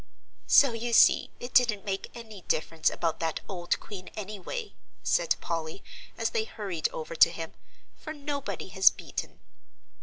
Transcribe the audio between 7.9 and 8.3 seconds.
"for